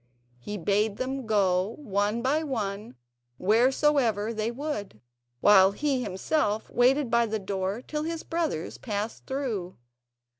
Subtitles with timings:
[0.39, 2.95] He bade them go one by one
[3.37, 4.99] wheresoever they would,
[5.41, 9.77] while he himself waited by the door till his brothers passed through.